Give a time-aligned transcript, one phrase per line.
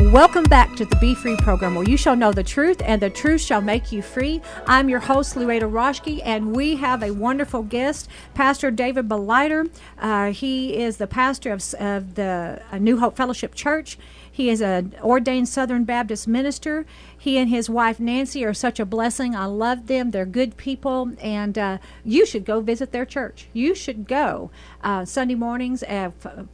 [0.00, 3.10] Welcome back to the Be Free program where you shall know the truth and the
[3.10, 4.40] truth shall make you free.
[4.66, 9.70] I'm your host, Loretta Roschke, and we have a wonderful guest, Pastor David Billeiter.
[9.98, 13.98] Uh, he is the pastor of, of the uh, New Hope Fellowship Church.
[14.32, 16.86] He is an ordained Southern Baptist minister.
[17.16, 19.36] He and his wife Nancy are such a blessing.
[19.36, 20.12] I love them.
[20.12, 23.48] They're good people, and uh, you should go visit their church.
[23.52, 24.50] You should go
[24.82, 26.44] uh, Sunday mornings at uh,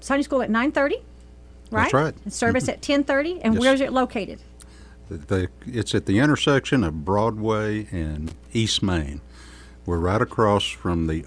[0.00, 1.02] Sunday school at 9:30
[1.70, 1.82] right?
[1.84, 2.14] That's right.
[2.24, 2.72] And service Mhm.
[2.74, 3.40] at 10:30.
[3.42, 3.60] And Yes.
[3.60, 4.40] where's it located?
[5.08, 9.20] The, the, it's at the intersection of Broadway and East Main.
[9.84, 11.24] We're right across from the.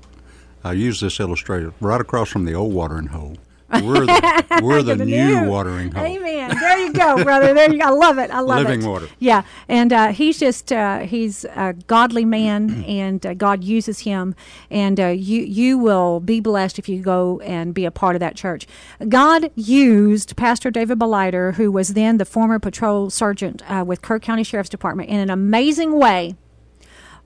[0.64, 3.38] I use this illustrator right across from the old watering hole.
[3.72, 6.06] We're the, we're the You're new watering hole.
[6.06, 6.58] Amen.
[6.60, 7.54] There you go, brother.
[7.54, 7.86] There you go.
[7.86, 8.32] I love it.
[8.32, 8.70] I love it.
[8.70, 9.08] Living water.
[9.20, 14.36] Yeah, and uh, he's just uh, he's a godly man, and uh, God uses him,
[14.70, 18.20] and uh, you you will be blessed if you go and be a part of
[18.22, 18.66] that church.
[19.08, 24.20] God used Pastor David Billeiter, who was then the former patrol sergeant uh, with Kerr
[24.20, 26.36] County Sheriff's Department, in an amazing way.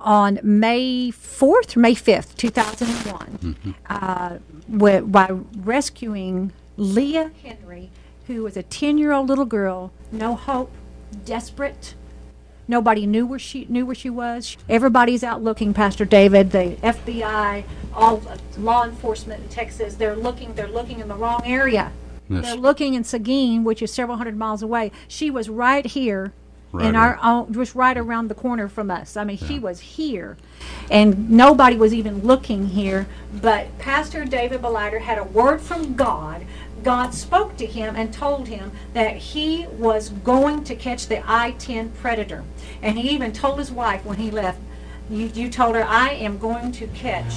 [0.04, 4.38] On May 4th, May 5th, 2001, uh,
[4.70, 7.90] wi- by rescuing Leah Henry,
[8.28, 10.72] who was a 10 year old little girl, no hope,
[11.26, 11.96] desperate.
[12.68, 14.58] Nobody knew where she knew where she was.
[14.70, 16.52] Everybody's out looking, Pastor David.
[16.52, 20.54] The FBI, all uh, law enforcement in Texas, they're looking.
[20.54, 21.92] They're looking in the wrong area.
[22.30, 22.46] Yes.
[22.46, 24.92] They're looking in Seguin, which is several hundred miles away.
[25.10, 26.34] She was right here
[26.74, 29.16] Right in our own, just right around the corner from us.
[29.16, 30.38] I mean, she was here,
[30.90, 33.06] and nobody was even looking here.
[33.42, 36.48] But Pastor David Billeiter had a word from God.
[36.84, 41.94] God spoke to him and told him that he was going to catch the I-10
[41.94, 42.44] predator,
[42.82, 44.60] and he even told his wife when he left.
[45.12, 47.36] You, you told her, "I am going to catch."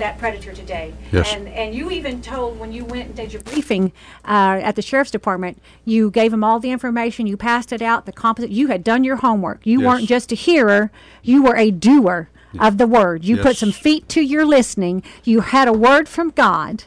[0.00, 0.92] That predator today.
[1.12, 1.32] Yes.
[1.32, 3.92] And and you even told when you went and did your briefing
[4.24, 8.06] uh, at the sheriff's department, you gave them all the information, you passed it out,
[8.06, 8.50] the composite.
[8.50, 9.64] You had done your homework.
[9.64, 9.86] You Yes.
[9.88, 10.90] weren't just a hearer;
[11.22, 12.28] you were a doer
[12.58, 13.24] of the word.
[13.24, 15.02] You put some feet to your listening.
[15.24, 16.84] You had a word from God.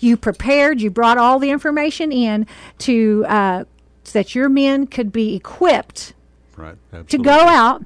[0.00, 0.80] You prepared.
[0.80, 2.46] You brought all the information in
[2.78, 3.64] to uh,
[4.02, 6.14] so that your men could be equipped
[6.56, 6.76] Right.
[7.08, 7.84] to go out.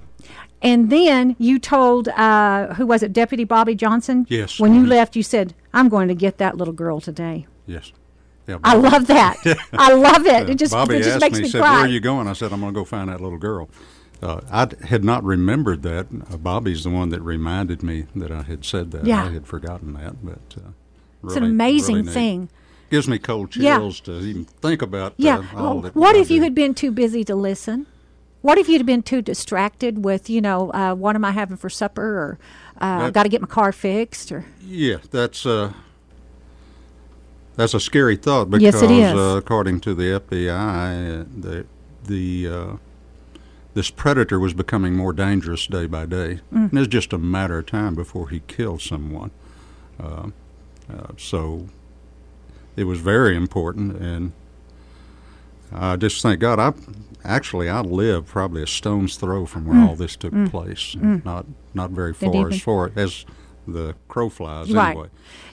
[0.61, 4.27] And then you told, uh, who was it, Deputy Bobby Johnson?
[4.29, 4.59] Yes.
[4.59, 4.89] When you Mhm.
[4.89, 7.47] left, you said, I'm going to get that little girl today.
[7.67, 7.93] Yes.
[8.49, 9.37] Yeah, I love that.
[9.75, 10.47] I love it.
[10.47, 11.73] Yeah, It just, Bobby it just asked makes me, me, said, cry.
[11.75, 13.69] "Where are you going?" I said, "I'm going to go find that little girl."
[14.23, 16.07] Uh, I had not remembered that.
[16.33, 19.05] Uh, Bobby's the one that reminded me that I had said that.
[19.05, 19.25] Yeah.
[19.27, 20.71] I had forgotten that, but uh,
[21.25, 22.49] it's an amazing really thing.
[22.91, 23.77] Gives me cold Yeah.
[23.77, 25.13] chills to even think about.
[25.19, 25.43] Yeah.
[25.55, 27.87] Uh, all Well, what I if you had been too busy to listen?
[28.41, 31.69] What if you'd been too distracted with, you know, uh, what am I having for
[31.69, 32.39] supper, or
[32.81, 35.73] uh, I've got to get my car fixed, or Yeah, that's uh,
[37.57, 39.13] that's a scary thought because, Yes, it is.
[39.15, 41.67] Uh, according to the FBI, uh, the
[42.05, 42.77] the uh,
[43.75, 46.71] this predator was becoming more dangerous day by day, Mm.
[46.71, 49.33] and it's just a matter of time before he killed someone.
[50.01, 50.29] Uh,
[50.93, 51.67] uh, so
[52.77, 54.33] it was very important, and
[55.73, 56.61] I just thank God.
[56.61, 56.73] I
[57.29, 61.91] actually I live probably a stone's throw from where all this took place, not not
[61.91, 63.25] very far as far as
[63.67, 64.91] the crow flies Right.
[64.93, 65.09] anyway.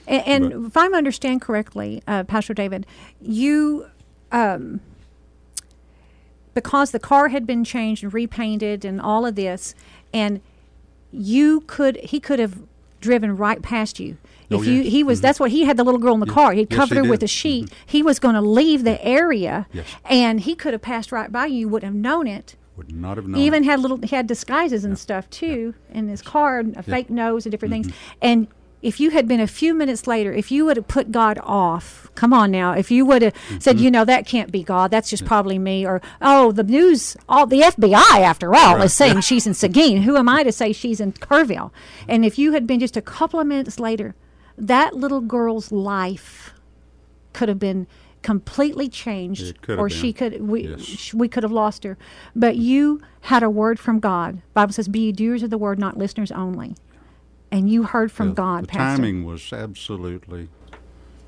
[0.08, 2.86] And, and if I understand correctly, uh, Pastor David,
[3.20, 3.86] you,
[4.32, 4.80] um,
[6.54, 9.74] because the car had been changed and repainted and all of this,
[10.14, 10.40] and
[11.12, 12.62] you could, he could have
[13.00, 14.16] driven right past you.
[14.50, 16.52] Oh, If you, he was, that's what he had the little girl in the car.
[16.52, 17.70] He'd Yes, covered he her with a sheet.
[17.84, 19.86] He was going to leave the area, Yes.
[20.04, 21.58] and he could have passed right by you.
[21.60, 22.56] You wouldn't have known it.
[22.76, 23.40] Would not have known.
[23.40, 23.66] Even it.
[23.66, 27.46] had little he had disguises and stuff too in his car, and a fake nose
[27.46, 27.86] and different things.
[27.88, 28.18] Mm-hmm.
[28.22, 28.46] And
[28.82, 32.08] if you had been a few minutes later, if you would have put God off,
[32.14, 33.58] come on now, if you would have Mm-hmm.
[33.60, 37.16] said, you know, that can't be God, that's just probably me, or oh, the news,
[37.28, 40.02] all the FBI after all is saying she's in Seguin.
[40.02, 41.70] Who am I to say she's in Kerrville?
[42.06, 44.14] And if you had been just a couple of minutes later,
[44.58, 46.52] that little girl's life
[47.32, 47.86] could have been
[48.22, 49.96] completely changed It could have or been.
[49.98, 50.80] she could we Yes.
[50.82, 51.96] sh- we could have lost her
[52.34, 55.96] but you had a word from god bible says be doers of the word not
[55.96, 56.74] listeners only
[57.52, 60.48] and you heard from The- god The pastor timing was absolutely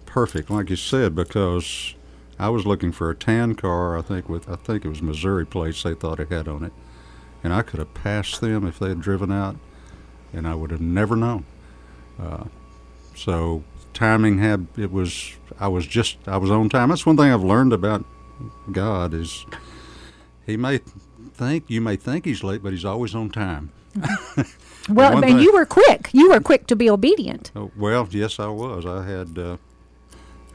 [0.06, 1.94] perfect, like you said, because
[2.38, 3.96] I was looking for a tan car.
[3.96, 6.72] I think with I think it was Missouri place they thought it had on it,
[7.44, 9.56] and I could have passed them if they had driven out,
[10.32, 11.44] and I would have never known.
[12.20, 12.44] Uh,
[13.18, 16.88] so timing had it was I was just I was on time.
[16.90, 18.04] That's one thing I've learned about
[18.70, 19.44] God is
[20.46, 20.78] He may
[21.34, 23.72] think you may think He's late, but He's always on time.
[24.88, 28.06] well one and thing- you were quick you were quick to be obedient Oh, well,
[28.10, 28.86] yes, I was.
[28.86, 29.56] I had uh,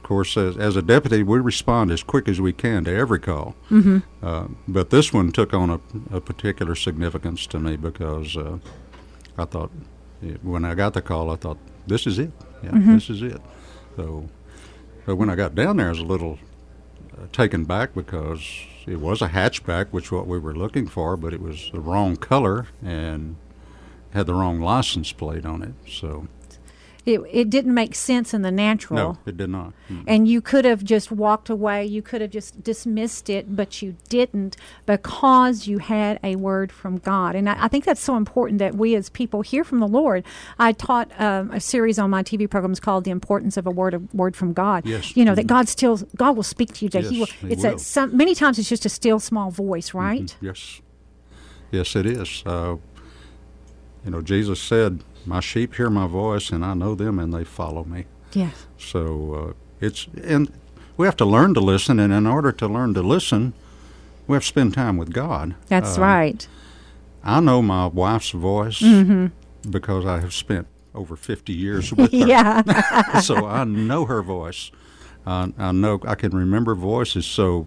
[0.03, 3.19] of course, as, as a deputy, we respond as quick as we can to every
[3.19, 3.55] call.
[3.71, 3.99] Mm-hmm.
[4.21, 5.79] Uh, but this one took on a,
[6.11, 8.57] a particular significance to me because uh,
[9.37, 9.71] I thought,
[10.41, 12.31] when I got the call, I thought, this is it.
[12.63, 12.93] Yeah, Mm-hmm.
[12.95, 13.41] this is it.
[13.95, 14.27] So,
[15.05, 16.39] but when I got down there, I was a little
[17.17, 18.41] uh, taken back because
[18.87, 22.15] it was a hatchback, which what we were looking for, but it was the wrong
[22.15, 23.35] color and
[24.11, 25.73] had the wrong license plate on it.
[25.89, 26.27] So,
[27.05, 28.95] It, it didn't make sense in the natural.
[28.97, 29.73] no, it did not.
[29.89, 30.05] Mm.
[30.07, 31.85] and you could have just walked away.
[31.85, 34.55] You could have just dismissed it, but you didn't
[34.85, 37.35] because you had a word from God.
[37.35, 40.23] And I, I think that's so important that we as people hear from the Lord.
[40.57, 43.93] I taught um, a series on my TV programs called "The Importance of a Word
[43.93, 45.17] of Word from God." Yes.
[45.17, 46.89] You know that God still God will speak to you.
[46.89, 47.27] That He will.
[47.27, 47.75] Yes, He it's will.
[47.75, 50.21] a some many times it's just a still small voice, right?
[50.21, 50.35] Mhm.
[50.41, 50.81] Yes,
[51.71, 52.43] yes, it is.
[52.45, 52.77] Uh,
[54.05, 57.43] you know, Jesus said, "My sheep hear my voice, and I know them, and they
[57.43, 58.65] follow me." Yes.
[58.77, 59.53] So uh,
[59.85, 60.51] it's and
[60.97, 63.53] we have to learn to listen, and in order to learn to listen,
[64.27, 65.55] we have to spend time with God.
[65.67, 66.47] That's Uh, right.
[67.23, 69.27] I know my wife's voice Mm-hmm.
[69.71, 72.17] because I have spent over 50 years with her.
[72.17, 73.19] Yeah.
[73.21, 74.71] so I know her voice.
[75.25, 77.25] I, I know I can remember voices.
[77.25, 77.65] So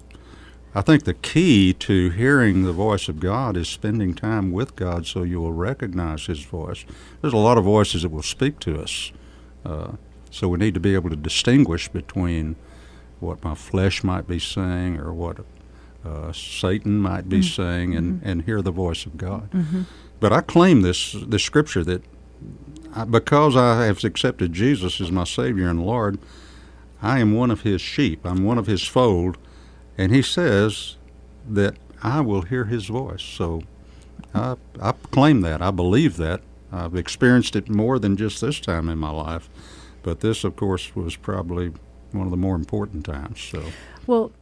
[0.77, 5.07] I think the key to hearing the voice of God is spending time with God
[5.07, 6.85] so you will recognize His voice.
[7.23, 9.11] There's a lot of voices that will speak to us.
[9.65, 9.93] Uh,
[10.31, 12.57] so we need to be able to distinguish between
[13.21, 15.39] what my flesh might be saying or what
[16.05, 19.49] uh, Satan might be saying and, and hear the voice of God.
[20.21, 22.03] But I claim this, this scripture that
[22.95, 26.19] I, because I have accepted Jesus as my Savior and Lord,
[27.01, 28.27] I am one of His sheep.
[28.27, 29.39] I'm one of His fold,
[29.99, 30.97] and He says
[31.49, 33.23] that I will hear His voice.
[33.23, 33.63] So
[34.35, 35.63] I, I claim that.
[35.63, 36.41] I believe that.
[36.73, 39.49] I've experienced it more than just this time in my life,
[40.03, 41.73] but this, of course, was probably
[42.13, 43.41] one of the more important times.
[43.41, 43.63] So
[44.07, 44.33] Well,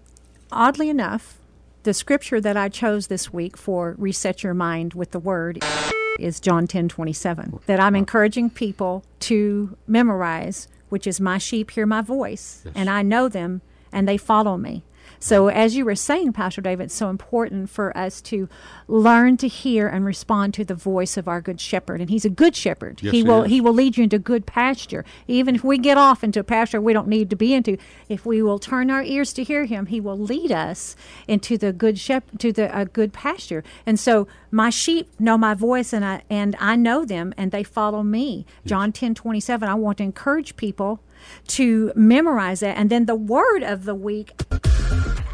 [0.50, 1.38] oddly enough,
[1.82, 5.62] the scripture that I chose this week for reset your mind with the word
[6.18, 7.60] is John 10 27.
[7.66, 12.72] That I'm encouraging people to memorize, which is my sheep hear my voice, Yes.
[12.76, 13.60] and I know them,
[13.92, 14.82] and they follow me.
[15.24, 18.46] So, as you were saying, Pastor David, it's so important for us to
[18.86, 22.02] learn to hear and respond to the voice of our good shepherd.
[22.02, 23.02] And he's a good shepherd.
[23.02, 23.50] Yes, he will is.
[23.50, 25.02] he will lead you into good pasture.
[25.26, 28.26] Even if we get off into a pasture we don't need to be into, if
[28.26, 30.94] we will turn our ears to hear him, he will lead us
[31.26, 33.64] into the good shep- to the uh, good pasture.
[33.86, 37.64] And so my sheep know my voice and I and I know them and they
[37.64, 38.44] follow me.
[38.66, 39.70] John 10 27.
[39.70, 41.00] I want to encourage people
[41.48, 42.76] to memorize that.
[42.76, 44.32] And then the word of the week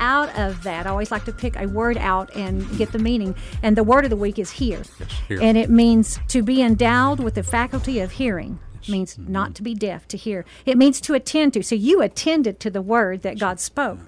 [0.01, 3.35] out of that, I always like to pick a word out and get the meaning.
[3.63, 4.79] And the word of the week is hear.
[4.79, 4.91] Yes,
[5.29, 5.41] hear.
[5.41, 8.59] And it means to be endowed with the faculty of hearing.
[8.89, 9.31] Means Mm-hmm.
[9.31, 10.47] not to be deaf, to hear.
[10.65, 11.63] It means to attend to.
[11.63, 13.99] So you attended to the word that God spoke.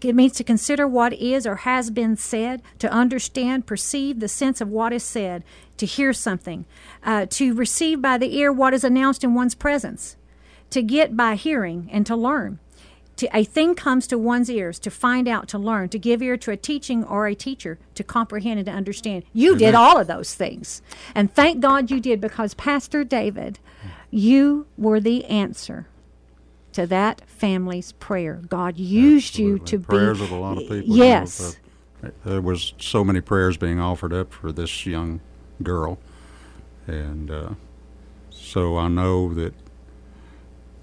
[0.00, 4.60] It means to consider what is or has been said, to understand, perceive the sense
[4.60, 5.44] of what is said,
[5.78, 6.64] to hear something,
[7.02, 10.16] uh, to receive by the ear what is announced in one's presence,
[10.70, 12.58] to get by hearing, and to learn.
[13.16, 16.36] To, a thing comes to one's ears to find out, to learn, to give ear
[16.36, 19.24] to a teaching or a teacher, to comprehend and to understand.
[19.32, 20.82] You did all of those things.
[21.14, 23.58] And thank God you did because, Pastor David,
[24.10, 25.86] you were the answer
[26.72, 28.42] to that family's prayer.
[28.50, 29.78] God used you Absolutely.
[29.78, 30.24] to prayers be.
[30.24, 30.76] of a lot of people.
[30.76, 31.58] you know, Yes.
[32.26, 35.20] there was so many prayers being offered up for this young
[35.62, 35.98] girl,
[36.86, 37.48] and uh,
[38.28, 39.54] so I know that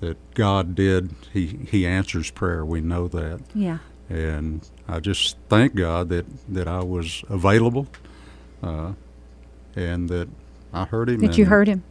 [0.04, 1.10] that God did.
[1.32, 2.66] He He answers prayer.
[2.66, 3.80] We know that, yeah.
[4.10, 7.88] and I just thank God that that I was available,
[8.62, 8.94] uh,
[9.76, 10.28] and that
[10.74, 11.20] I heard Him.
[11.20, 11.84] That you heard him.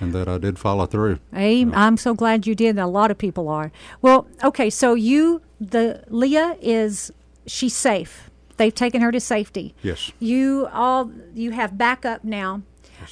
[0.00, 1.18] and that I did follow through.
[1.32, 2.78] Hey, I'm so glad you did.
[2.78, 3.70] A lot of people are.
[4.00, 7.12] Well, okay, so you, the Leah is
[7.46, 8.30] she's safe.
[8.56, 9.74] They've taken her to safety.
[9.82, 10.10] Yes.
[10.18, 12.62] You all you have backup now,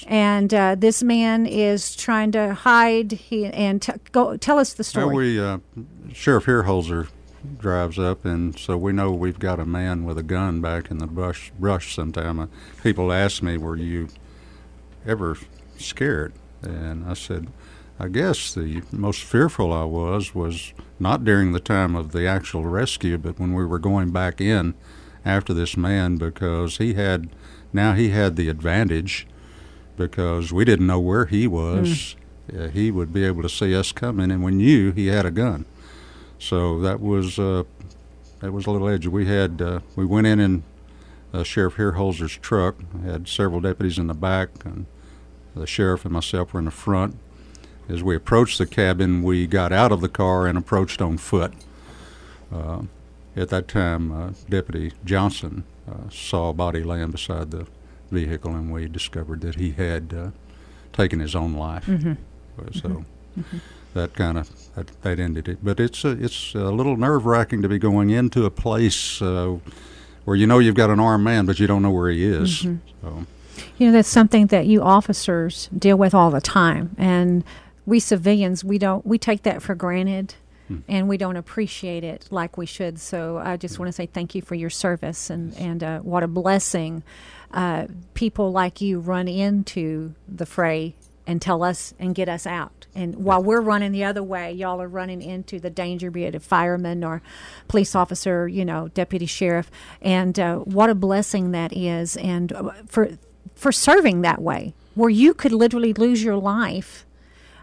[0.07, 3.13] and uh, this man is trying to hide.
[3.13, 5.07] He and t- go tell us the story.
[5.07, 5.59] Well, we uh,
[6.13, 7.09] Sheriff Hierholzer
[7.59, 10.99] drives up, and so we know we've got a man with a gun back in
[10.99, 11.53] the brush.
[11.59, 11.95] Brush.
[11.95, 12.47] Sometime uh,
[12.83, 14.09] people ask me, "Were you
[15.07, 15.37] ever
[15.79, 17.49] scared?" And I said,
[17.99, 22.65] "I guess the most fearful I was was not during the time of the actual
[22.65, 24.75] rescue, but when we were going back in
[25.25, 27.29] after this man because he had
[27.73, 29.27] now he had the advantage."
[29.99, 32.17] Because we didn't know where he was.
[32.57, 35.31] Uh, he would be able to see us coming, and we knew he had a
[35.31, 35.67] gun.
[36.39, 37.65] So that was uh,
[38.41, 39.09] that was a little edgy.
[39.09, 40.63] We had uh, we went in in
[41.35, 42.77] uh, Sheriff Hierholzer's truck.
[43.05, 44.87] Had several deputies in the back, and
[45.55, 47.19] the sheriff and myself were in the front.
[47.89, 51.53] as we approached the cabin, we got out of the car and approached on foot.
[52.53, 52.83] Uh,
[53.37, 57.67] at that time, uh, Deputy Johnson uh, saw a body laying beside the
[58.11, 60.31] vehicle, and we discovered that he had uh,
[60.93, 61.87] taken his own life.
[61.87, 62.15] Mm-hmm.
[62.73, 63.05] So
[63.95, 65.59] that kind of that, that ended it.
[65.63, 69.59] But it's a, it's a little nerve wracking to be going into a place uh,
[70.25, 72.61] where you know you've got an armed man, but you don't know where he is.
[72.61, 72.79] So
[73.79, 76.95] You know, that's something that you officers deal with all the time.
[76.99, 77.45] And
[77.87, 80.35] we civilians, we don't, we take that for granted
[80.89, 82.99] and we don't appreciate it like we should.
[82.99, 86.23] So I just want to say thank you for your service and, and uh, what
[86.23, 87.03] a blessing
[87.53, 90.95] uh, people like you run into the fray
[91.27, 92.87] and tell us and get us out.
[92.95, 96.35] And while we're running the other way, y'all are running into the danger, be it
[96.35, 97.23] a fireman or
[97.69, 99.71] police officer, you know, deputy sheriff.
[100.01, 102.17] And uh, what a blessing that is.
[102.17, 103.11] And uh, for
[103.55, 107.05] for serving that way, where you could literally lose your life,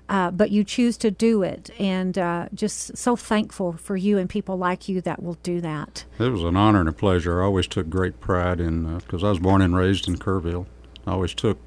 [0.10, 1.70] uh, but you choose to do it.
[1.80, 6.06] And uh, just so thankful for you and people like you that will do that.
[6.20, 7.42] it was an honor and a pleasure.
[7.42, 10.66] I always took great pride in because I was born and raised in Kerrville.
[11.08, 11.58] I always took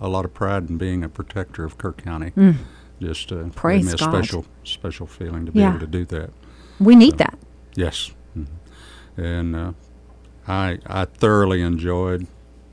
[0.00, 2.32] a lot of pride in being a protector of Kerr County.
[3.00, 3.98] Just uh, gave me a God.
[3.98, 5.70] special special feeling to be Yeah.
[5.70, 6.30] able to do that.
[6.80, 7.38] We need that.
[7.74, 8.46] Yes, Mhm.
[9.16, 9.72] and uh,
[10.46, 12.26] I I thoroughly enjoyed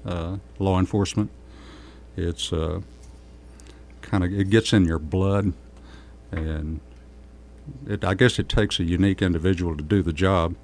[0.05, 1.29] uh, law enforcement.
[2.15, 2.81] It's uh,
[4.01, 5.53] kind of it gets in your blood,
[6.31, 6.79] and
[7.87, 10.55] it, I guess it takes a unique individual to do the job.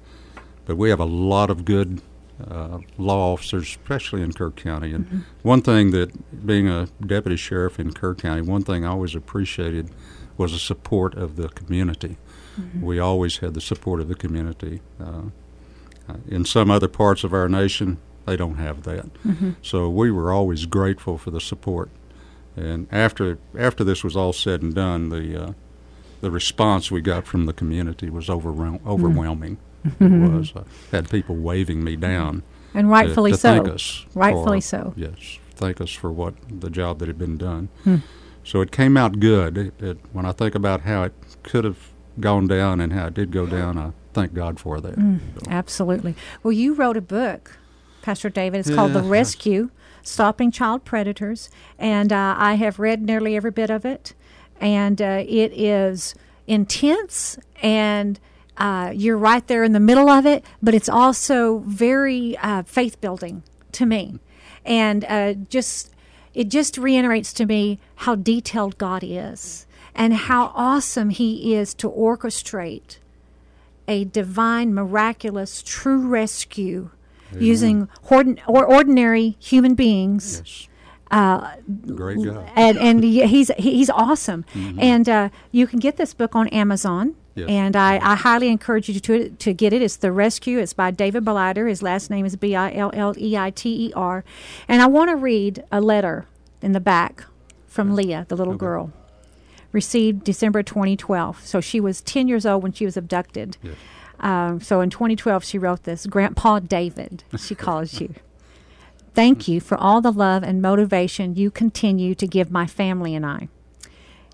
[0.66, 2.02] But we have a lot of good
[2.46, 4.92] uh, law officers, especially in Kerr County.
[4.92, 9.14] And one thing that, being a deputy sheriff in Kerr County, one thing I always
[9.14, 9.90] appreciated
[10.36, 12.16] was the support of the community.
[12.80, 14.80] We always had the support of the community.
[15.00, 15.22] Uh,
[16.08, 19.06] uh, in some other parts of our nation, they don't have that.
[19.62, 21.88] So we were always grateful for the support.
[22.58, 25.52] And after after this was all said and done, the uh,
[26.20, 29.58] the response we got from the community was overwhelm- overwhelming.
[30.00, 32.42] It was uh, had people waving me down
[32.74, 33.54] And rightfully to so.
[33.54, 34.94] thank us Rightfully for- so.
[34.96, 37.68] Yes, thank us for what the job that had been done.
[37.84, 37.96] Hmm.
[38.44, 39.56] So it came out good.
[39.58, 41.12] It, it, when I think about how it
[41.44, 41.78] could have
[42.18, 44.94] gone down and how it did go down, I thank God for that.
[44.94, 45.18] Hmm.
[45.36, 46.14] So, Absolutely.
[46.42, 47.58] Well, you wrote a book,
[48.02, 48.60] Pastor David.
[48.60, 49.10] It's called The Yeah.
[49.10, 49.70] Rescue
[50.08, 51.50] Stopping Child Predators.
[51.78, 54.14] And uh, I have read nearly every bit of it.
[54.60, 56.14] And uh, it is
[56.46, 58.18] intense and
[58.56, 63.00] uh, you're right there in the middle of it, but it's also very uh, faith
[63.00, 64.18] building to me.
[64.64, 65.94] And uh, just
[66.34, 71.88] it just reiterates to me how detailed God is and how awesome He is to
[71.88, 72.98] orchestrate
[73.86, 76.90] a divine, miraculous, true rescue
[77.38, 80.42] using ordin- or ordinary human beings.
[80.44, 80.68] yes,
[81.10, 81.56] Uh,
[81.94, 82.44] great job.
[82.54, 84.44] and and he- he's he- he's awesome.
[84.78, 87.14] And uh, you can get this book on Amazon.
[87.34, 87.48] Yes.
[87.48, 89.80] And I, I highly encourage you to to get it.
[89.80, 90.58] It's The Rescue.
[90.58, 91.68] It's by David Billeiter.
[91.68, 94.24] His last name is B I L L E I T E R.
[94.66, 96.26] And I want to read a letter
[96.60, 97.24] in the back
[97.66, 98.90] from Leah, the little girl,
[99.72, 101.46] received December 2012.
[101.46, 103.56] So she was 10 years old when she was abducted.
[103.62, 103.74] Yes.
[104.20, 108.14] Um, so in 2012, she wrote this Grandpa David, she calls you.
[109.14, 113.26] Thank you for all the love and motivation you continue to give my family and
[113.26, 113.48] I.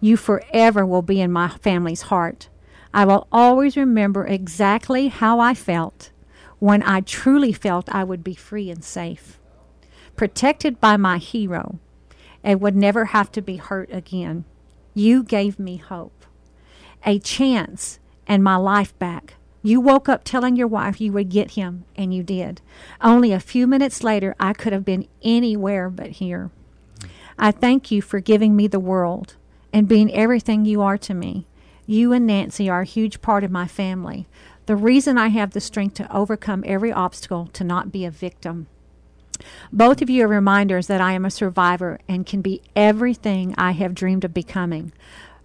[0.01, 2.49] You forever will be in my family's heart.
[2.93, 6.11] I will always remember exactly how I felt
[6.59, 9.41] when I truly felt I would be free and safe,
[10.17, 11.79] protected by my hero,
[12.43, 14.45] and would never have to be hurt again.
[14.95, 16.27] You gave me hope,
[17.05, 19.35] a chance, and my life back.
[19.67, 22.61] You woke up telling your wife you would get him, and you did.
[23.01, 26.51] Only a few minutes later, I could have been anywhere but here.
[27.39, 29.37] I thank you for giving me the world
[29.73, 31.47] and being everything you are to me.
[31.87, 34.27] You and Nancy are a huge part of my family.
[34.67, 38.67] The reason I have the strength to overcome every obstacle to not be a victim.
[39.73, 43.71] Both of you are reminders that I am a survivor and can be everything I
[43.71, 44.93] have dreamed of becoming.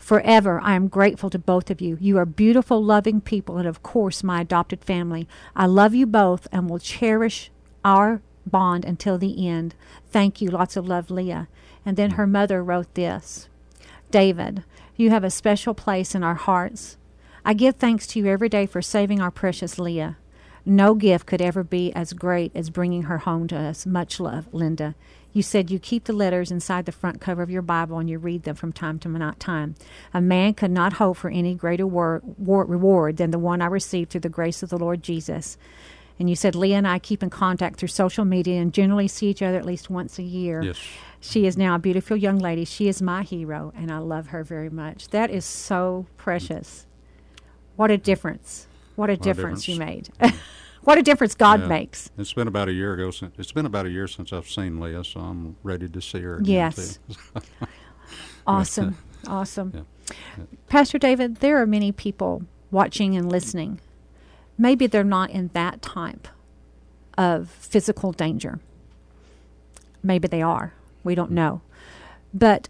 [0.10, 1.96] Forever, I am grateful to both of you.
[2.02, 5.28] You are beautiful, loving people, and of course, my adopted family.
[5.56, 7.52] I love you both and will cherish
[7.86, 9.76] our bond until the end.
[10.08, 10.50] Thank you.
[10.50, 11.48] Lots of love, Leah.
[11.86, 13.50] And then her mother wrote this
[14.10, 14.64] David,
[14.96, 16.98] you have a special place in our hearts.
[17.46, 20.18] I give thanks to you every day for saving our precious Leah.
[20.66, 23.86] No gift could ever be as great as bringing her home to us.
[23.86, 24.96] Much love, Linda.
[25.32, 28.18] You said you keep the letters inside the front cover of your Bible and you
[28.18, 29.76] read them from time to time.
[30.14, 33.68] A man could not hope for any greater wor- war- reward than the one I
[33.68, 35.58] received through the grace of the Lord Jesus.
[36.20, 39.28] And you said Leah and I keep in contact through social media and generally see
[39.28, 40.62] each other at least once a year.
[40.62, 40.80] Yes.
[41.22, 42.66] She is now a beautiful young lady.
[42.66, 45.10] She is my hero, and I love her very much.
[45.10, 46.86] That is so precious.
[47.76, 48.68] What a difference.
[48.96, 50.10] What a difference, you made.
[50.84, 51.68] what a difference God Yeah.
[51.68, 52.10] makes.
[52.18, 54.80] It's been about a year ago since it's been about a year since I've seen
[54.80, 56.46] Leah, so I'm ready to see her again.
[56.76, 57.00] Yes.
[58.48, 58.98] Awesome.
[59.28, 59.72] awesome.
[59.76, 60.44] Yeah.
[60.70, 63.80] Pastor David, there are many people watching and listening.
[64.58, 66.28] Maybe they're not in that type
[67.16, 68.60] of physical danger.
[70.02, 70.74] Maybe they are.
[71.04, 71.62] We don't know.
[72.34, 72.70] But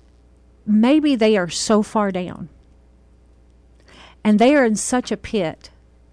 [0.65, 2.49] maybe they are so far down
[4.23, 5.69] and they are in such a pit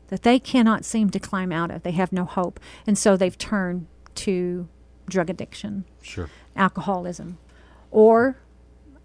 [0.08, 1.82] that they cannot seem to climb out of.
[1.82, 2.60] They have no hope.
[2.86, 3.86] And so they've turned
[4.16, 4.68] to
[5.08, 6.28] drug addiction Sure.
[6.56, 7.38] alcoholism,
[7.90, 8.38] or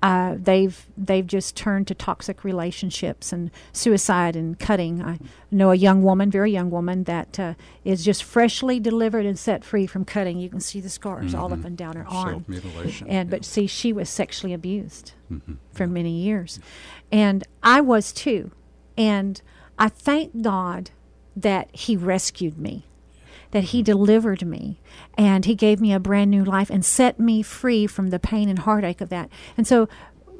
[0.03, 4.99] uh, they've they've just turned to toxic relationships and suicide and cutting.
[5.03, 5.19] I
[5.51, 7.53] know a young woman, very young woman, that uh,
[7.85, 10.39] is just freshly delivered and set free from cutting.
[10.39, 11.65] You can see the scars all up Mhm.
[11.65, 12.45] and down her arm.
[12.45, 13.07] Self mutilation.
[13.09, 15.57] And but see, she was sexually abused Mhm.
[15.71, 16.59] for many years,
[17.11, 18.49] and I was too.
[18.97, 19.39] And
[19.81, 20.91] I thank God
[21.35, 22.85] that He rescued me,
[23.51, 24.79] that He delivered me,
[25.17, 28.47] and He gave me a brand new life and set me free from the pain
[28.47, 29.29] and heartache of that.
[29.57, 29.89] And so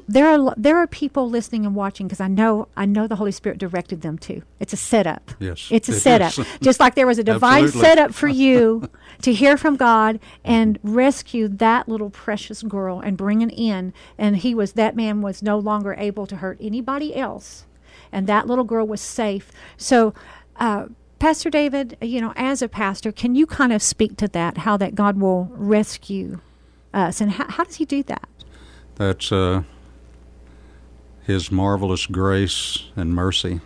[0.08, 3.32] there are there are people listening and watching because I know I know the Holy
[3.32, 4.42] Spirit directed them to.
[4.60, 5.32] It's a setup.
[5.40, 6.38] Yes, It's a it setup.
[6.38, 6.46] is.
[6.62, 7.90] Just like there was a divine Absolutely.
[7.90, 8.90] setup for you
[9.22, 13.94] to hear from God and rescue that little precious girl and bring it in.
[14.18, 17.66] And he was that man was no longer able to hurt anybody else,
[18.12, 19.52] and that little girl was safe.
[19.78, 20.14] So.
[20.58, 20.88] Uh,
[21.18, 24.58] Pastor David, you know, as a pastor, can you kind of speak to that?
[24.58, 26.40] How that God will rescue
[26.96, 28.28] us, and how, how does He do that?
[28.96, 29.62] That's uh,
[31.22, 33.62] His marvelous grace and mercy.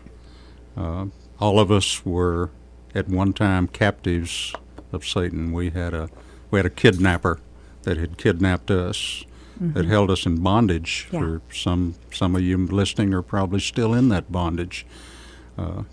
[0.76, 1.06] Uh,
[1.40, 2.52] all of us were
[2.94, 4.54] at one time captives
[4.92, 5.52] of Satan.
[5.54, 6.10] We had a
[6.52, 7.40] we had a kidnapper
[7.84, 9.24] that had kidnapped us,
[9.60, 11.08] that held us in bondage.
[11.12, 11.20] Yeah.
[11.20, 14.86] For some some of you listening are probably still in that bondage.
[15.58, 15.84] Uh,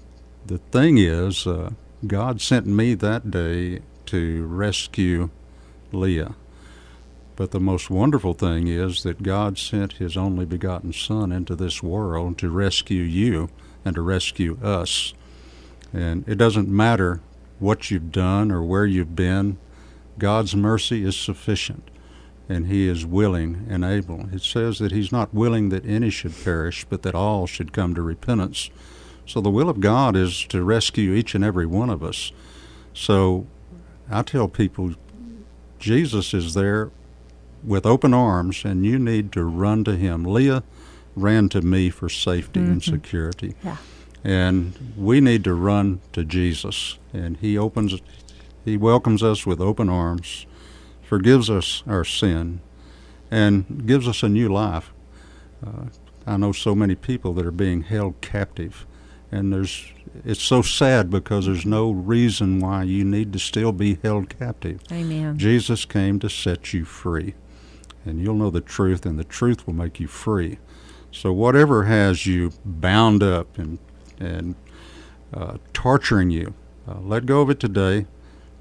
[0.47, 1.71] the thing is, uh,
[2.07, 5.31] God sent me that day to rescue
[5.93, 6.35] Leah.
[7.37, 11.83] But the most wonderful thing is that God sent His only begotten Son into this
[11.83, 13.49] world to rescue you
[13.85, 15.15] and to rescue us.
[15.93, 17.21] And it doesn't matter
[17.59, 19.59] what you've done or where you've been,
[20.19, 21.89] God's mercy is sufficient,
[22.53, 24.29] and He is willing and able.
[24.33, 27.95] It says that He's not willing that any should perish, but that all should come
[27.95, 28.71] to repentance.
[29.27, 32.33] So the will of God is to rescue each and every one of us.
[32.93, 33.47] So
[34.11, 34.95] I tell people,
[35.79, 36.91] Jesus is there
[37.65, 40.25] with open arms, and you need to run to him.
[40.25, 40.63] Leah
[41.15, 42.91] ran to me for safety and Mhm.
[42.91, 43.55] security.
[43.65, 43.77] Yeah.
[44.25, 46.99] And we need to run to Jesus.
[47.13, 47.95] And he opens,
[48.65, 50.47] he welcomes us with open arms,
[51.13, 52.59] forgives us our sin,
[53.31, 54.95] and gives us a new life.
[55.63, 55.83] Uh,
[56.27, 58.87] I know so many people that are being held captive.
[59.31, 59.93] And there's,
[60.25, 64.81] it's so sad because there's no reason why you need to still be held captive.
[64.91, 65.37] Amen.
[65.37, 67.35] Jesus came to set you free.
[68.07, 70.61] And you'll know the truth, and the truth will make you free.
[71.11, 73.79] So, whatever has you bound up and,
[74.19, 74.55] and
[75.35, 76.55] uh, torturing you,
[76.89, 78.07] uh, let go of it today.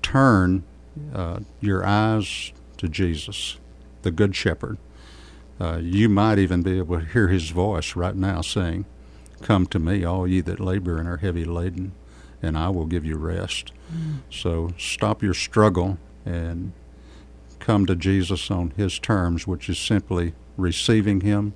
[0.01, 0.65] Turn
[1.13, 3.57] uh, your eyes to Jesus,
[4.01, 4.77] the Good Shepherd.
[5.59, 8.85] Uh, you might even be able to hear his voice right now saying,
[9.41, 11.93] Come to me, all ye that labor and are heavy laden,
[12.41, 13.71] and I will give you rest.
[14.29, 16.73] So stop your struggle and
[17.59, 21.53] come to Jesus on his terms, which is simply receiving him,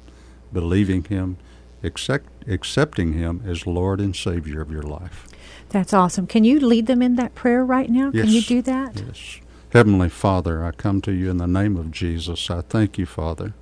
[0.54, 1.38] believing him,
[1.84, 5.28] accept, accepting him as Lord and Savior of your life.
[5.70, 6.28] That's awesome.
[6.28, 8.12] Can you lead them in that prayer right now?
[8.12, 9.02] Can you do that?
[9.06, 9.40] Yes.
[9.72, 12.50] Heavenly Father, I come to you in the name of Jesus.
[12.50, 13.54] I thank you, Father,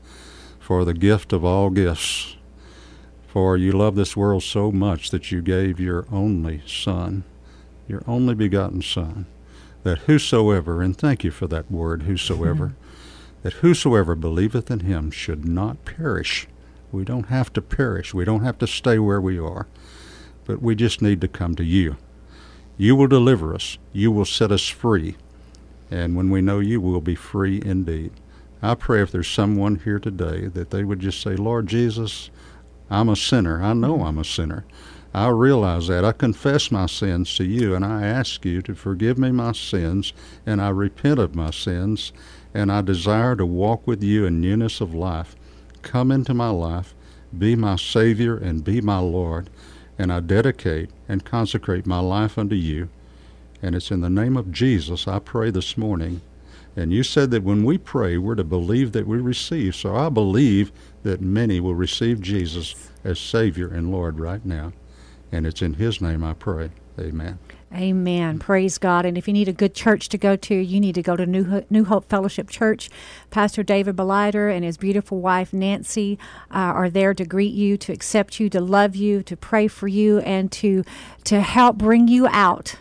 [0.59, 2.35] for the gift of all gifts.
[3.27, 7.23] For you love this world so much that you gave your only Son,
[7.87, 9.25] your only begotten Son,
[9.81, 13.41] that whosoever, and thank you for that word, whosoever, mm-hmm.
[13.41, 16.47] that whosoever believeth in him should not perish.
[16.91, 18.13] We don't have to perish.
[18.13, 19.65] We don't have to stay where we are,
[20.45, 21.97] but we just need to come to you.
[22.77, 23.77] You will deliver us.
[23.91, 25.15] You will set us free.
[25.91, 28.12] And when we know you, we'll be free indeed.
[28.62, 32.29] I pray if there's someone here today that they would just say, Lord Jesus,
[32.89, 33.62] I'm a sinner.
[33.62, 34.65] I know I'm a sinner.
[35.13, 36.03] I realize that.
[36.03, 40.12] I confess my sins to you, and I ask you to forgive me my sins,
[40.45, 42.13] and I repent of my sins,
[42.53, 45.36] and I desire to walk with you in newness of life.
[45.84, 46.95] Come into my life,
[47.38, 49.51] be my Savior, and be my Lord,
[49.97, 52.89] and I dedicate and consecrate my life unto you.
[53.62, 56.21] And it's in the name of Jesus I pray this morning.
[56.75, 59.75] And you said that when we pray, we're to believe that we receive.
[59.75, 60.71] So I believe
[61.03, 64.73] that many will receive Jesus as Savior and Lord right now.
[65.32, 66.71] And it's in His name I pray.
[66.99, 67.39] Amen.
[67.73, 68.38] Amen.
[68.38, 69.03] Praise God.
[69.05, 71.25] And if you need a good church to go to, you need to go to
[71.25, 72.89] New, Ho- New Hope Fellowship Church.
[73.31, 76.19] Pastor David Billeiter and his beautiful wife, Nancy,
[76.51, 79.88] uh, are there to greet you, to accept you, to love you, to pray for
[79.88, 80.83] you, and to,
[81.23, 82.75] to help bring you out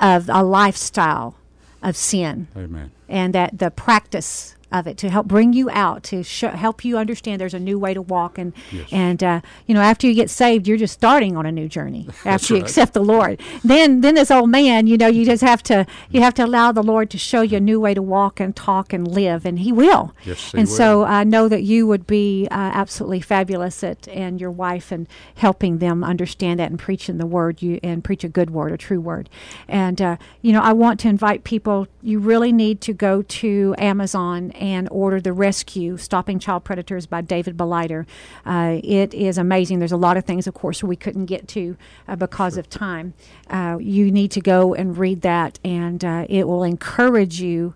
[0.00, 1.36] of a lifestyle
[1.82, 2.48] of sin.
[2.56, 2.92] Amen.
[3.10, 6.96] And that the practice of it to help bring you out to sh- help you
[6.98, 8.88] understand there's a new way to walk and Yes.
[8.92, 12.08] and uh, you know after you get saved you're just starting on a new journey
[12.24, 12.62] after you right.
[12.68, 16.20] accept the Lord then then this old man you know you just have to you
[16.20, 18.92] have to allow the Lord to show you a new way to walk and talk
[18.92, 21.04] and live and he will Yes, he and so.
[21.04, 25.06] I know that you would be uh, absolutely fabulous at and your wife and
[25.36, 28.76] helping them understand that and preaching the word you and preach a good word a
[28.76, 29.28] true word
[29.68, 33.74] and uh, you know I want to invite people you really need to go to
[33.78, 38.06] Amazon and order the rescue stopping child predators by David Billeiter
[38.46, 39.80] uh, it is amazing.
[39.80, 43.14] There's a lot of things of course we couldn't get to uh, because of time.
[43.50, 47.74] Uh, you need to go and read that and uh, it will encourage you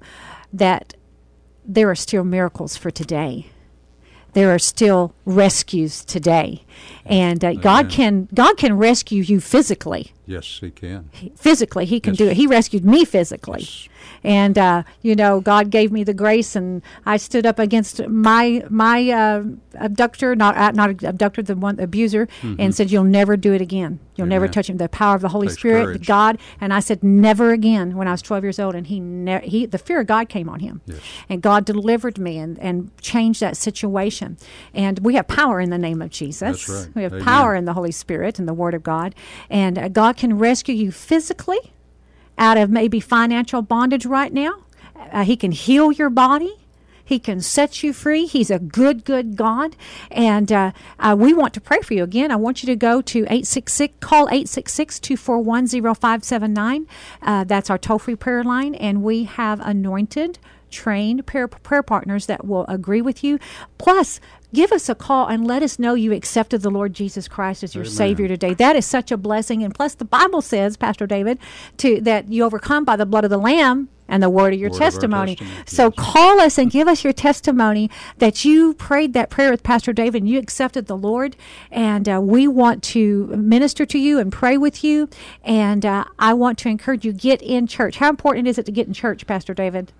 [0.52, 0.94] that
[1.64, 3.46] there are still miracles for today.
[4.32, 6.66] There are still rescues today,
[7.06, 10.12] and uh, God can God can rescue you physically.
[10.26, 11.10] Yes, He can.
[11.36, 12.18] Physically, He can Yes.
[12.18, 12.36] do it.
[12.36, 13.88] He rescued me physically, Yes.
[14.24, 18.64] and uh, you know God gave me the grace, and I stood up against my
[18.68, 19.44] my uh,
[19.78, 24.00] abductor, not uh, not abductor, the one abuser, and said, "You'll never do it again.
[24.16, 24.52] You'll never Mm-hmm.
[24.52, 26.06] Touch him." The power of the Holy Takes Spirit, courage.
[26.06, 29.46] God, and I said, "Never again." When I was 12 years old, and he ne-
[29.48, 30.98] he the fear of God came on him Yes.
[31.28, 34.36] and God delivered me and, and changed that situation.
[34.74, 36.68] And we have power in the name of Jesus.
[36.68, 36.88] Right.
[36.94, 37.24] We have Amen.
[37.24, 39.14] power in the Holy Spirit and the Word of God.
[39.50, 41.72] And uh, Can rescue you physically
[42.38, 44.64] out of maybe financial bondage right now.
[45.12, 46.54] Uh, he can heal your body.
[47.04, 48.26] He can set you free.
[48.26, 49.76] He's a good, good God.
[50.10, 52.02] And uh, uh, we want to pray for you.
[52.02, 56.86] Again, I want you to go to 866, call 866 241 0579.
[57.22, 58.74] Uh, That's our toll free prayer line.
[58.74, 63.38] And we have anointed, trained prayer, prayer partners that will agree with you.
[63.78, 64.18] Plus,
[64.54, 67.74] give us a call and let us know you accepted the Lord Jesus Christ as
[67.74, 67.94] your Amen.
[67.94, 68.54] Savior today.
[68.54, 69.62] That is such a blessing.
[69.62, 71.38] And plus, the Bible says, Pastor David,
[71.78, 74.70] to that you overcome by the blood of the Lamb and the word of your
[74.70, 75.36] Word of testimony.
[75.36, 76.12] testimony, So yes.
[76.12, 80.22] call us and give us your testimony that you prayed that prayer with Pastor David
[80.22, 81.36] and you accepted the Lord.
[81.70, 85.08] And uh, we want to minister to you and pray with you.
[85.42, 87.96] And uh, I want to encourage you get in church.
[87.96, 89.92] How important is it to get in church, Pastor David?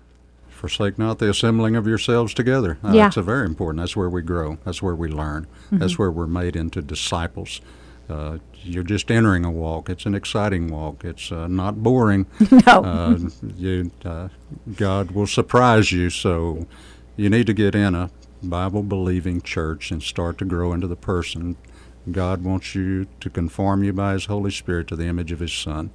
[0.57, 2.77] Forsake not the assembling of yourselves together.
[2.83, 3.03] Uh, Yeah.
[3.05, 3.81] That's a very important.
[3.81, 4.57] That's where we grow.
[4.65, 5.45] That's where we learn.
[5.67, 5.77] Mm-hmm.
[5.77, 7.61] That's where we're made into disciples.
[8.09, 9.89] Uh, you're just entering a walk.
[9.89, 11.03] It's an exciting walk.
[11.03, 12.25] It's uh, not boring.
[12.65, 12.83] No.
[12.83, 13.17] Uh,
[13.55, 14.29] you, uh,
[14.75, 16.09] God will surprise you.
[16.09, 16.65] So
[17.15, 18.09] you need to get in a
[18.41, 21.57] Bible believing church and start to grow into the person.
[22.09, 25.51] God wants you to conform you by His Holy Spirit to the image of His
[25.51, 25.89] Son.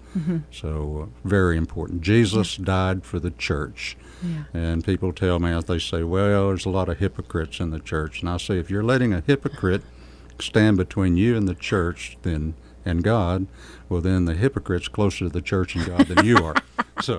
[0.50, 2.02] So, uh, very important.
[2.02, 3.96] Jesus died for the church.
[4.22, 4.44] Yeah.
[4.54, 8.20] And people tell me, they say, well, there's a lot of hypocrites in the church.
[8.20, 9.82] And I say, if you're letting a hypocrite
[10.38, 12.54] stand between you and the church then
[12.84, 13.46] and God,
[13.88, 16.54] well, then the hypocrite's closer to the church and God than you are.
[17.00, 17.18] So,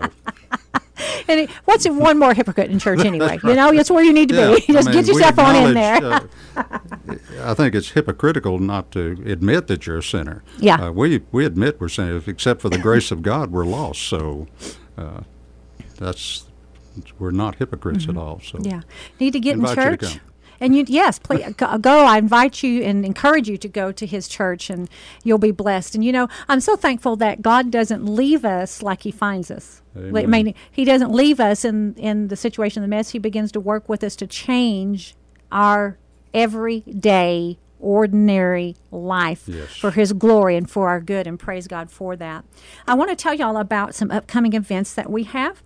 [1.27, 3.39] And it, what's it, one more hypocrite in church anyway?
[3.43, 4.73] You know, that's where you need to yeah, be.
[4.73, 6.03] Just I mean, get yourself on in there.
[6.05, 6.27] uh,
[7.41, 10.43] I think it's hypocritical not to admit that you're a sinner.
[10.59, 10.75] Yeah.
[10.87, 12.27] Uh, we, we admit we're sinners.
[12.27, 14.01] Except for the grace of God, we're lost.
[14.03, 14.47] So,
[14.97, 15.21] uh,
[15.97, 16.45] that's,
[17.19, 18.39] we're not hypocrites at all.
[18.39, 18.69] So, Mm-hmm.
[18.69, 18.81] Yeah,
[19.19, 20.01] need to get in you church.
[20.01, 20.19] come.
[20.59, 22.05] And you, yes, please go.
[22.05, 24.87] I invite you and encourage you to go to his church, and
[25.23, 25.95] you'll be blessed.
[25.95, 29.81] And you know, I'm so thankful that God doesn't leave us like He finds us.
[29.95, 33.09] Like, I mean, He doesn't leave us in in the situation, the mess.
[33.09, 35.15] He begins to work with us to change
[35.51, 35.97] our
[36.33, 39.75] everyday, ordinary life Yes.
[39.75, 41.27] for His glory and for our good.
[41.27, 42.45] And praise God for that.
[42.87, 45.61] I want to tell you all about some upcoming events that we have.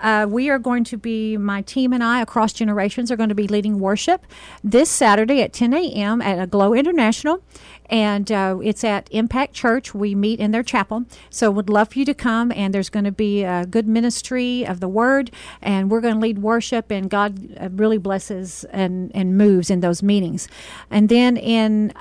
[0.00, 3.34] Uh, we are going to be, my team and I across generations are going to
[3.34, 4.26] be leading worship
[4.62, 6.20] this Saturday at 10 a.m.
[6.20, 7.42] at Aglow International.
[7.92, 9.94] And uh, it's at Impact Church.
[9.94, 11.04] We meet in their chapel.
[11.28, 12.50] So would love for you to come.
[12.50, 15.30] And there's going to be a good ministry of the word.
[15.60, 16.90] And we're going to lead worship.
[16.90, 20.48] And God uh, really blesses and, and moves in those meetings.
[20.90, 21.92] And then in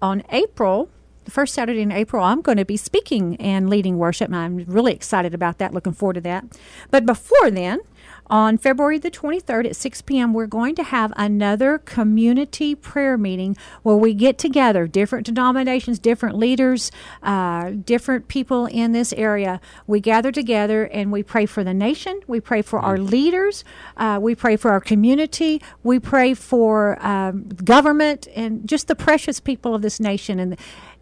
[0.00, 0.88] on April,
[1.24, 4.56] the first Saturday in April, I'm going to be speaking and leading worship, and I'm
[4.66, 5.72] really excited about that.
[5.72, 6.44] Looking forward to that.
[6.90, 7.80] But before then,
[8.26, 13.56] on February the 23rd at 6 p.m., we're going to have another community prayer meeting
[13.82, 16.90] where we get together, different denominations, different leaders,
[17.22, 19.60] uh, different people in this area.
[19.86, 23.64] We gather together and we pray for the nation, we pray for our leaders,
[23.96, 29.40] uh, we pray for our community, we pray for um, government, and just the precious
[29.40, 30.38] people of this nation.
[30.38, 30.56] And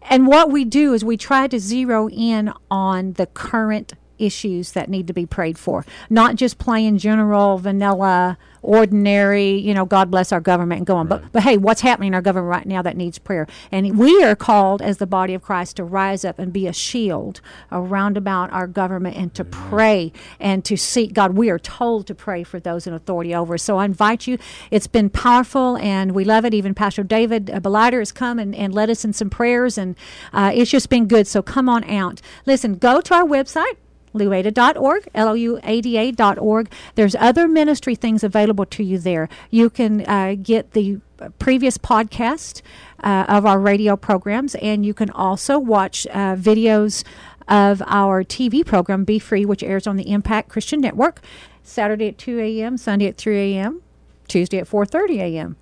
[0.09, 4.89] and what we do is we try to zero in on the current issues that
[4.89, 10.31] need to be prayed for, not just plain general, vanilla, ordinary, you know, God bless
[10.31, 11.07] our government and go on.
[11.07, 11.21] Right.
[11.21, 13.45] But, but hey, what's happening in our government right now that needs prayer?
[13.71, 16.73] And we are called as the body of Christ to rise up and be a
[16.73, 21.33] shield around about our government and to pray and to seek God.
[21.33, 23.63] We are told to pray for those in authority over us.
[23.63, 24.37] So I invite you.
[24.71, 26.53] It's been powerful and we love it.
[26.53, 29.95] Even Pastor David uh, Billeiter has come and, and led us in some prayers and
[30.31, 31.27] uh, it's just been good.
[31.27, 32.21] So come on out.
[32.45, 33.75] Listen, go to our website
[34.13, 36.71] luada.org, L-O-U-A-D-A.org.
[36.95, 39.29] There's other ministry things available to you there.
[39.49, 40.99] You can uh, get the
[41.39, 42.61] previous podcast
[43.03, 47.03] uh, of our radio programs, and you can also watch uh, videos
[47.47, 51.21] of our TV program, Be Free, which airs on the Impact Christian Network,
[51.63, 53.81] Saturday at 2 a.m., Sunday at 3 a.m.,
[54.27, 55.55] Tuesday at 4.30 a.m.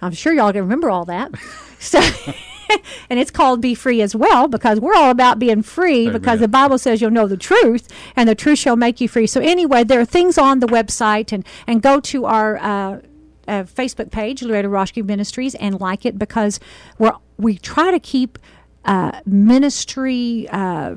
[0.00, 1.32] I'm sure y'all can remember all that.
[1.78, 2.00] So...
[3.10, 6.48] and it's called Be Free as well because we're all about being free because the
[6.48, 9.26] Bible says you'll know the truth and the truth shall make you free.
[9.26, 13.00] So, anyway, there are things on the website and, and go to our uh,
[13.48, 16.60] uh, Facebook page, Loretta Roshke Ministries, and like it because
[16.98, 18.38] we're, we try to keep
[18.84, 20.48] uh, ministry.
[20.50, 20.96] Uh,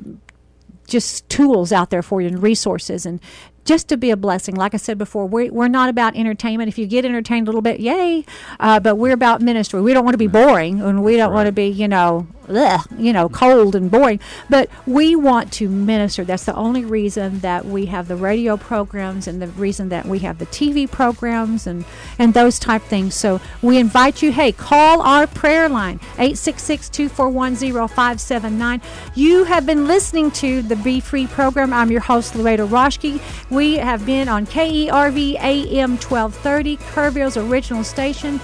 [0.86, 3.20] just tools out there for you and resources and
[3.64, 4.54] just to be a blessing.
[4.54, 6.68] Like I said before, we're, we're not about entertainment.
[6.68, 8.24] If you get entertained a little bit, yay.
[8.58, 9.80] Uh, but we're about ministry.
[9.80, 12.86] We don't want to be boring and we don't want to be, you know, ugh,
[12.98, 14.20] you know, cold and boring.
[14.48, 16.24] But we want to minister.
[16.24, 20.18] That's the only reason that we have the radio programs and the reason that we
[20.20, 21.84] have the TV programs and,
[22.18, 23.14] and those type things.
[23.14, 28.82] So we invite you, hey, call our prayer line, 866-241-0579.
[29.14, 31.72] You have been listening to the Be Free program.
[31.72, 33.20] I'm your host, Loretta Roshke.
[33.50, 38.40] We have been on KERV AM 1230, Kerrville's original station.